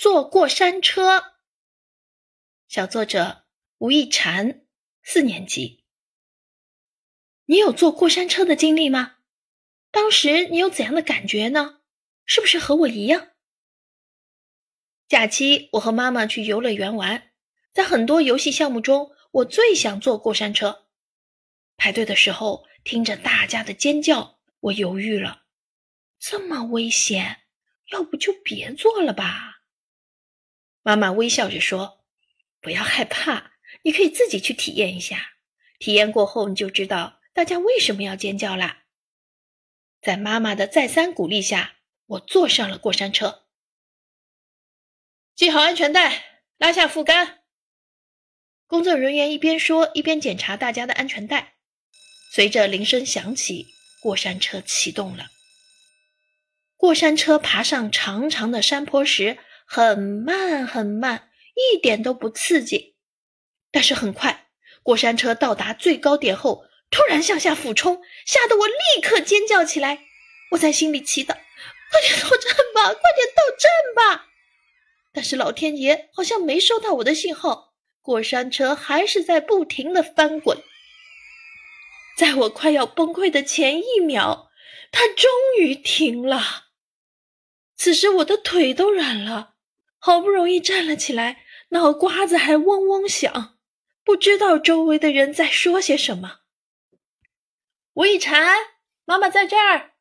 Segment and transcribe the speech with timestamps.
[0.00, 1.34] 坐过山车。
[2.68, 3.44] 小作者
[3.76, 4.62] 吴亦婵，
[5.02, 5.84] 四年级。
[7.44, 9.16] 你有坐过山车的经历吗？
[9.90, 11.82] 当时你有怎样的感觉呢？
[12.24, 13.32] 是不是和我一样？
[15.06, 17.32] 假期我和妈妈去游乐园玩，
[17.74, 20.88] 在很多游戏项目中，我最想坐过山车。
[21.76, 25.42] 排队的时候，听着大家的尖叫，我犹豫了。
[26.18, 27.42] 这么危险，
[27.92, 29.58] 要不就别坐了吧。
[30.82, 32.04] 妈妈微笑着说
[32.60, 33.52] ：“不要害怕，
[33.82, 35.32] 你可以自己去体验一下。
[35.78, 38.84] 体验过后，你就知道大家为什么要尖叫啦。”
[40.00, 43.44] 在妈妈的再三鼓励下，我坐上了过山车。
[45.36, 47.40] 系好安全带，拉下副杆。
[48.66, 51.56] 工作人员一边说，一边检查大家的安全带。
[52.32, 53.66] 随着铃声响起，
[54.00, 55.26] 过山车启动了。
[56.76, 59.38] 过山车爬上长长的山坡时，
[59.72, 62.96] 很慢很慢，一点都不刺激。
[63.70, 64.48] 但是很快，
[64.82, 70.00] 过山车到达最高点后，突然向下俯冲，吓得我立刻尖叫起来。
[70.50, 71.36] 我在心里祈祷
[71.88, 74.26] ：“快点到站吧，快点到站吧！”
[75.14, 80.58] 但是老天爷好像没收到我的信号，过山车还是在不停的翻滚。
[82.16, 84.50] 在我快要崩溃的前一秒，
[84.90, 85.30] 它终
[85.60, 86.70] 于停了。
[87.76, 89.54] 此时我的腿都软了，
[90.02, 93.58] 好不容易站了起来，脑瓜子还嗡嗡响，
[94.02, 96.40] 不知道周围的人在说些什么。
[97.92, 98.54] 吴亦婵，
[99.04, 99.92] 妈妈在这儿，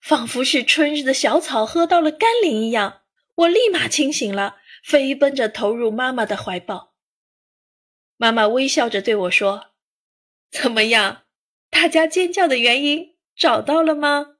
[0.00, 3.00] 仿佛是春日的小草喝到了甘霖一样，
[3.34, 6.94] 我立马清醒了，飞奔着投入妈妈的怀抱。
[8.18, 9.70] 妈妈微笑着对我说
[10.52, 11.22] ：“怎么样，
[11.70, 14.36] 大家尖叫的原因找到了吗？”